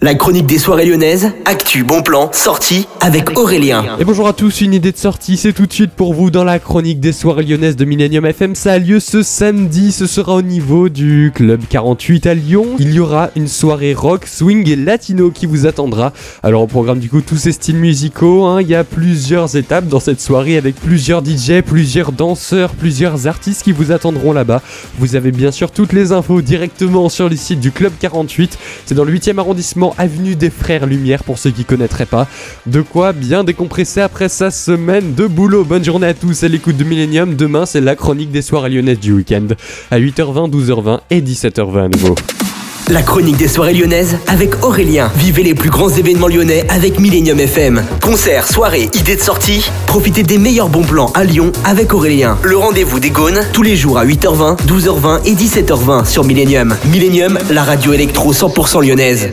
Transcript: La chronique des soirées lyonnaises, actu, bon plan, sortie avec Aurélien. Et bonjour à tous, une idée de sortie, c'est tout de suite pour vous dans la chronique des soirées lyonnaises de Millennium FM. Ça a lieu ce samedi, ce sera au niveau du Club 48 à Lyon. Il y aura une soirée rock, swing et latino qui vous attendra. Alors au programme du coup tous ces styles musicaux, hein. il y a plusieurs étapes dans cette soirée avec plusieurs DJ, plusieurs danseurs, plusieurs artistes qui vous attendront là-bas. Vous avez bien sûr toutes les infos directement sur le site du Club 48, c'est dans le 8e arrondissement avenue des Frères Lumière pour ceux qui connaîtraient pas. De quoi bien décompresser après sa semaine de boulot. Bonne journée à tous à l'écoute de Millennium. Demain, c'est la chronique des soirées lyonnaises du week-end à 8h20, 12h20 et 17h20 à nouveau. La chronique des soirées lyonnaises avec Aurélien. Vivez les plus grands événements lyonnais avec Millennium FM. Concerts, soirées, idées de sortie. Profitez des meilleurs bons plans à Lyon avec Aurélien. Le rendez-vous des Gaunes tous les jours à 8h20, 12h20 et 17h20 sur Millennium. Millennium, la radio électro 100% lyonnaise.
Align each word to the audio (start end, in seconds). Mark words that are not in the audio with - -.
La 0.00 0.14
chronique 0.14 0.46
des 0.46 0.58
soirées 0.58 0.86
lyonnaises, 0.86 1.32
actu, 1.44 1.82
bon 1.82 2.02
plan, 2.02 2.30
sortie 2.32 2.86
avec 3.00 3.36
Aurélien. 3.36 3.96
Et 3.98 4.04
bonjour 4.04 4.28
à 4.28 4.32
tous, 4.32 4.60
une 4.60 4.72
idée 4.72 4.92
de 4.92 4.96
sortie, 4.96 5.36
c'est 5.36 5.52
tout 5.52 5.66
de 5.66 5.72
suite 5.72 5.90
pour 5.90 6.14
vous 6.14 6.30
dans 6.30 6.44
la 6.44 6.60
chronique 6.60 7.00
des 7.00 7.10
soirées 7.10 7.42
lyonnaises 7.42 7.74
de 7.74 7.84
Millennium 7.84 8.24
FM. 8.24 8.54
Ça 8.54 8.74
a 8.74 8.78
lieu 8.78 9.00
ce 9.00 9.24
samedi, 9.24 9.90
ce 9.90 10.06
sera 10.06 10.34
au 10.34 10.42
niveau 10.42 10.88
du 10.88 11.32
Club 11.34 11.62
48 11.68 12.26
à 12.28 12.34
Lyon. 12.34 12.76
Il 12.78 12.94
y 12.94 13.00
aura 13.00 13.30
une 13.34 13.48
soirée 13.48 13.92
rock, 13.92 14.26
swing 14.28 14.68
et 14.68 14.76
latino 14.76 15.32
qui 15.32 15.46
vous 15.46 15.66
attendra. 15.66 16.12
Alors 16.44 16.62
au 16.62 16.68
programme 16.68 17.00
du 17.00 17.10
coup 17.10 17.20
tous 17.20 17.36
ces 17.36 17.50
styles 17.50 17.74
musicaux, 17.74 18.44
hein. 18.44 18.62
il 18.62 18.68
y 18.68 18.76
a 18.76 18.84
plusieurs 18.84 19.56
étapes 19.56 19.88
dans 19.88 19.98
cette 19.98 20.20
soirée 20.20 20.56
avec 20.56 20.76
plusieurs 20.76 21.24
DJ, 21.24 21.60
plusieurs 21.66 22.12
danseurs, 22.12 22.70
plusieurs 22.70 23.26
artistes 23.26 23.64
qui 23.64 23.72
vous 23.72 23.90
attendront 23.90 24.32
là-bas. 24.32 24.62
Vous 25.00 25.16
avez 25.16 25.32
bien 25.32 25.50
sûr 25.50 25.72
toutes 25.72 25.92
les 25.92 26.12
infos 26.12 26.40
directement 26.40 27.08
sur 27.08 27.28
le 27.28 27.34
site 27.34 27.58
du 27.58 27.72
Club 27.72 27.92
48, 27.98 28.56
c'est 28.86 28.94
dans 28.94 29.02
le 29.02 29.12
8e 29.12 29.38
arrondissement 29.38 29.87
avenue 29.98 30.36
des 30.36 30.50
Frères 30.50 30.86
Lumière 30.86 31.24
pour 31.24 31.38
ceux 31.38 31.50
qui 31.50 31.64
connaîtraient 31.64 32.06
pas. 32.06 32.26
De 32.66 32.82
quoi 32.82 33.12
bien 33.12 33.44
décompresser 33.44 34.00
après 34.00 34.28
sa 34.28 34.50
semaine 34.50 35.14
de 35.14 35.26
boulot. 35.26 35.64
Bonne 35.64 35.84
journée 35.84 36.08
à 36.08 36.14
tous 36.14 36.42
à 36.42 36.48
l'écoute 36.48 36.76
de 36.76 36.84
Millennium. 36.84 37.34
Demain, 37.34 37.66
c'est 37.66 37.80
la 37.80 37.96
chronique 37.96 38.30
des 38.30 38.42
soirées 38.42 38.70
lyonnaises 38.70 39.00
du 39.00 39.12
week-end 39.12 39.46
à 39.90 39.98
8h20, 39.98 40.50
12h20 40.50 41.00
et 41.10 41.20
17h20 41.20 41.84
à 41.84 41.88
nouveau. 41.88 42.14
La 42.90 43.02
chronique 43.02 43.36
des 43.36 43.48
soirées 43.48 43.74
lyonnaises 43.74 44.16
avec 44.28 44.64
Aurélien. 44.64 45.10
Vivez 45.16 45.42
les 45.42 45.54
plus 45.54 45.68
grands 45.68 45.90
événements 45.90 46.26
lyonnais 46.26 46.64
avec 46.70 46.98
Millennium 46.98 47.38
FM. 47.38 47.82
Concerts, 48.02 48.48
soirées, 48.48 48.88
idées 48.94 49.16
de 49.16 49.20
sortie. 49.20 49.70
Profitez 49.86 50.22
des 50.22 50.38
meilleurs 50.38 50.70
bons 50.70 50.84
plans 50.84 51.12
à 51.14 51.24
Lyon 51.24 51.52
avec 51.64 51.92
Aurélien. 51.92 52.38
Le 52.42 52.56
rendez-vous 52.56 52.98
des 52.98 53.10
Gaunes 53.10 53.40
tous 53.52 53.62
les 53.62 53.76
jours 53.76 53.98
à 53.98 54.06
8h20, 54.06 54.66
12h20 54.66 55.26
et 55.26 55.34
17h20 55.34 56.06
sur 56.06 56.24
Millennium. 56.24 56.74
Millennium, 56.90 57.38
la 57.50 57.62
radio 57.62 57.92
électro 57.92 58.32
100% 58.32 58.82
lyonnaise. 58.82 59.28